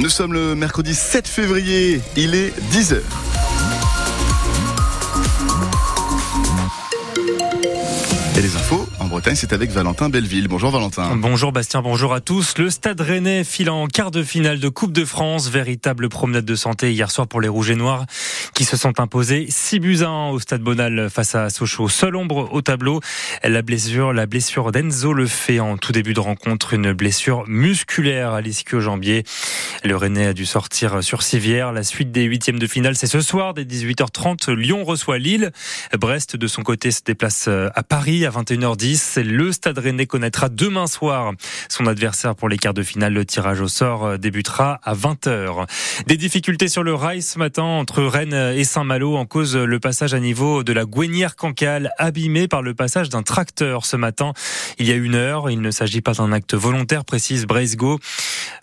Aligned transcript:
Nous 0.00 0.08
sommes 0.08 0.32
le 0.32 0.54
mercredi 0.54 0.94
7 0.94 1.28
février, 1.28 2.00
il 2.16 2.34
est 2.34 2.52
10h. 2.72 3.00
Et 8.36 8.40
les 8.40 8.56
infos 8.56 8.88
Bretagne, 9.12 9.34
c'est 9.36 9.52
avec 9.52 9.70
Valentin 9.70 10.08
Belleville. 10.08 10.48
Bonjour 10.48 10.70
Valentin. 10.70 11.14
Bonjour 11.16 11.52
Bastien, 11.52 11.82
bonjour 11.82 12.14
à 12.14 12.22
tous. 12.22 12.56
Le 12.56 12.70
Stade 12.70 12.98
Rennais 13.02 13.44
file 13.44 13.68
en 13.68 13.86
quart 13.86 14.10
de 14.10 14.22
finale 14.22 14.58
de 14.58 14.70
Coupe 14.70 14.92
de 14.92 15.04
France. 15.04 15.50
Véritable 15.50 16.08
promenade 16.08 16.46
de 16.46 16.54
santé 16.54 16.92
hier 16.92 17.10
soir 17.10 17.28
pour 17.28 17.42
les 17.42 17.48
Rouges 17.48 17.68
et 17.68 17.74
Noirs 17.74 18.06
qui 18.54 18.64
se 18.64 18.78
sont 18.78 19.00
imposés 19.00 19.46
6 19.50 19.80
buts 19.80 19.98
à 20.00 20.08
1 20.08 20.30
au 20.30 20.38
Stade 20.38 20.62
Bonal 20.62 21.10
face 21.10 21.34
à 21.34 21.50
Sochaux. 21.50 21.90
Seule 21.90 22.16
ombre 22.16 22.48
au 22.52 22.62
tableau, 22.62 23.00
la 23.44 23.60
blessure, 23.60 24.14
la 24.14 24.24
blessure 24.24 24.72
d'Enzo 24.72 25.12
le 25.12 25.26
fait 25.26 25.60
en 25.60 25.76
tout 25.76 25.92
début 25.92 26.14
de 26.14 26.20
rencontre, 26.20 26.72
une 26.72 26.94
blessure 26.94 27.44
musculaire 27.46 28.32
à 28.32 28.40
l'ischio-jambier. 28.40 29.24
Le 29.84 29.94
Rennais 29.94 30.28
a 30.28 30.32
dû 30.32 30.46
sortir 30.46 31.02
sur 31.02 31.22
civière. 31.22 31.72
La 31.72 31.82
suite 31.82 32.12
des 32.12 32.22
huitièmes 32.22 32.58
de 32.58 32.66
finale, 32.66 32.96
c'est 32.96 33.06
ce 33.06 33.20
soir 33.20 33.52
dès 33.52 33.64
18h30. 33.64 34.50
Lyon 34.52 34.84
reçoit 34.84 35.18
Lille. 35.18 35.52
Brest, 35.98 36.36
de 36.36 36.46
son 36.46 36.62
côté, 36.62 36.90
se 36.90 37.02
déplace 37.04 37.46
à 37.48 37.82
Paris 37.82 38.24
à 38.24 38.30
21h10. 38.30 39.01
Le 39.16 39.52
Stade 39.52 39.78
Rennais 39.78 40.06
connaîtra 40.06 40.48
demain 40.48 40.86
soir 40.86 41.32
son 41.68 41.86
adversaire 41.86 42.34
pour 42.34 42.48
les 42.48 42.56
quarts 42.56 42.74
de 42.74 42.82
finale. 42.82 43.12
Le 43.12 43.24
tirage 43.24 43.60
au 43.60 43.68
sort 43.68 44.04
euh, 44.04 44.16
débutera 44.16 44.80
à 44.82 44.94
20h. 44.94 45.66
Des 46.06 46.16
difficultés 46.16 46.68
sur 46.68 46.82
le 46.82 46.94
rail 46.94 47.22
ce 47.22 47.38
matin 47.38 47.62
entre 47.62 48.02
Rennes 48.02 48.34
et 48.34 48.64
Saint-Malo 48.64 49.16
en 49.16 49.26
cause 49.26 49.56
le 49.56 49.80
passage 49.80 50.14
à 50.14 50.20
niveau 50.20 50.62
de 50.62 50.72
la 50.72 50.84
Gouenière 50.84 51.36
Cancale 51.36 51.90
abîmé 51.98 52.48
par 52.48 52.62
le 52.62 52.74
passage 52.74 53.08
d'un 53.08 53.22
tracteur 53.22 53.86
ce 53.86 53.96
matin. 53.96 54.32
Il 54.78 54.86
y 54.86 54.92
a 54.92 54.96
une 54.96 55.14
heure, 55.14 55.50
il 55.50 55.60
ne 55.60 55.70
s'agit 55.70 56.00
pas 56.00 56.12
d'un 56.12 56.32
acte 56.32 56.54
volontaire, 56.54 57.04
précise 57.04 57.46
Go, 57.46 57.98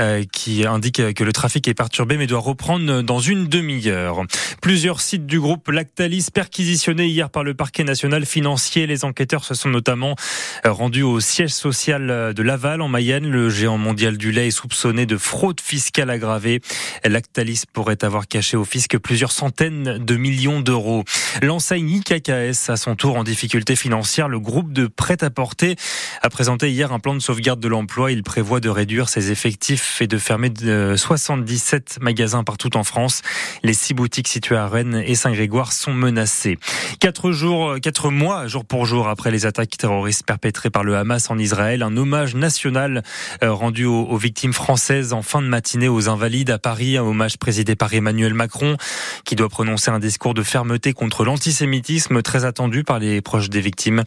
euh, 0.00 0.24
qui 0.32 0.66
indique 0.66 1.14
que 1.14 1.24
le 1.24 1.32
trafic 1.32 1.68
est 1.68 1.74
perturbé 1.74 2.16
mais 2.16 2.26
doit 2.26 2.40
reprendre 2.40 3.02
dans 3.02 3.20
une 3.20 3.46
demi-heure. 3.46 4.22
Plusieurs 4.60 5.00
sites 5.00 5.26
du 5.26 5.40
groupe 5.40 5.68
Lactalis 5.68 6.28
perquisitionnés 6.32 7.06
hier 7.06 7.30
par 7.30 7.44
le 7.44 7.54
parquet 7.54 7.84
national 7.84 8.26
financier. 8.26 8.86
Les 8.86 9.04
enquêteurs 9.04 9.44
se 9.44 9.54
sont 9.54 9.68
notamment 9.68 10.16
rendus 10.64 11.02
au 11.02 11.20
siège 11.20 11.52
social 11.52 12.32
de 12.34 12.42
Laval 12.42 12.80
en 12.80 12.88
Mayenne. 12.88 13.28
Le 13.28 13.50
géant 13.50 13.78
mondial 13.78 14.16
du 14.16 14.32
lait 14.32 14.48
est 14.48 14.50
soupçonné 14.50 15.06
de 15.06 15.16
fraude 15.16 15.60
fiscale 15.60 16.10
aggravée. 16.10 16.60
Lactalis 17.04 17.62
pourrait 17.72 18.02
avoir 18.04 18.28
caché 18.28 18.56
au 18.56 18.64
fisc 18.64 18.98
plusieurs 18.98 19.32
centaines 19.32 19.98
de 19.98 20.16
millions 20.16 20.60
d'euros. 20.60 21.04
L'enseigne 21.42 21.90
IKKS, 21.90 22.70
à 22.70 22.76
son 22.76 22.96
tour 22.96 23.16
en 23.16 23.24
difficulté 23.24 23.76
financière, 23.76 24.28
le 24.28 24.40
groupe 24.40 24.72
de 24.72 24.86
prêt-à-porter 24.86 25.76
a 26.22 26.30
présenté 26.30 26.70
hier 26.70 26.92
un 26.92 26.98
plan 26.98 27.14
de 27.14 27.20
sauvegarde 27.20 27.60
de 27.60 27.68
l'emploi. 27.68 28.12
Il 28.12 28.22
prévoit 28.22 28.60
de 28.60 28.68
réduire 28.68 29.08
ses 29.08 29.30
effectifs 29.30 30.00
et 30.00 30.06
de 30.06 30.18
fermer 30.18 30.52
77 30.96 31.98
magasins 32.00 32.44
partout 32.44 32.76
en 32.76 32.84
France. 32.84 33.22
Les 33.62 33.74
six 33.74 33.94
boutiques 33.94 34.28
situées 34.28 34.56
à 34.56 34.68
Rennes 34.68 35.02
et 35.04 35.14
Saint-Grégoire 35.14 35.72
sont 35.72 35.92
menacées. 35.92 36.58
Quatre 37.00 37.32
jours, 37.32 37.76
quatre 37.82 38.10
mois, 38.10 38.46
jour 38.46 38.64
pour 38.64 38.86
jour 38.86 39.08
après 39.08 39.30
les 39.30 39.46
attaques 39.46 39.76
terroristes 39.76 40.13
perpétrées 40.22 40.70
par 40.70 40.84
le 40.84 40.96
Hamas 40.96 41.30
en 41.30 41.38
Israël. 41.38 41.82
Un 41.82 41.96
hommage 41.96 42.34
national 42.34 43.02
euh, 43.42 43.52
rendu 43.52 43.84
aux, 43.84 44.16
victimes 44.16 44.52
françaises 44.52 45.12
en 45.12 45.22
fin 45.22 45.42
de 45.42 45.46
matinée 45.46 45.88
aux 45.88 46.08
Invalides 46.08 46.50
à 46.50 46.58
Paris. 46.58 46.96
Un 46.96 47.02
hommage 47.02 47.38
présidé 47.38 47.76
par 47.76 47.92
Emmanuel 47.92 48.34
Macron 48.34 48.76
qui 49.24 49.36
doit 49.36 49.48
prononcer 49.48 49.90
un 49.90 49.98
discours 49.98 50.34
de 50.34 50.42
fermeté 50.42 50.92
contre 50.92 51.24
l'antisémitisme 51.24 52.22
très 52.22 52.44
attendu 52.44 52.84
par 52.84 52.98
les 52.98 53.20
proches 53.20 53.50
des 53.50 53.60
victimes. 53.60 54.04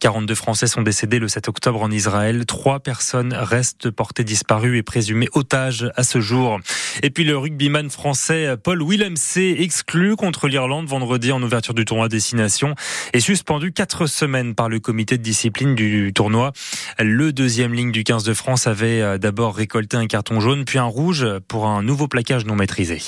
42 0.00 0.34
Français 0.34 0.66
sont 0.66 0.82
décédés 0.82 1.18
le 1.18 1.28
7 1.28 1.48
octobre 1.48 1.82
en 1.82 1.90
Israël. 1.90 2.46
Trois 2.46 2.80
personnes 2.80 3.32
restent 3.32 3.90
portées 3.90 4.24
disparues 4.24 4.78
et 4.78 4.82
présumées 4.82 5.28
otages 5.32 5.90
à 5.96 6.02
ce 6.02 6.20
jour. 6.20 6.58
Et 7.02 7.10
puis 7.10 7.24
le 7.24 7.36
rugbyman 7.36 7.90
français 7.90 8.56
Paul 8.62 8.80
C 9.16 9.56
exclu 9.58 10.16
contre 10.16 10.48
l'Irlande 10.48 10.86
vendredi 10.86 11.32
en 11.32 11.42
ouverture 11.42 11.74
du 11.74 11.84
tournoi 11.84 12.08
Destination 12.08 12.74
est 13.12 13.20
suspendu 13.20 13.72
quatre 13.72 14.06
semaines 14.06 14.54
par 14.54 14.68
le 14.68 14.80
comité 14.80 15.18
de 15.18 15.22
discipline 15.22 15.49
du 15.50 16.12
tournoi. 16.14 16.52
Le 16.98 17.32
deuxième 17.32 17.74
ligne 17.74 17.92
du 17.92 18.04
15 18.04 18.24
de 18.24 18.34
France 18.34 18.66
avait 18.66 19.00
euh, 19.00 19.18
d'abord 19.18 19.54
récolté 19.54 19.96
un 19.96 20.06
carton 20.06 20.40
jaune, 20.40 20.64
puis 20.64 20.78
un 20.78 20.84
rouge 20.84 21.26
pour 21.48 21.66
un 21.66 21.82
nouveau 21.82 22.08
plaquage 22.08 22.44
non 22.46 22.56
maîtrisé. 22.56 22.98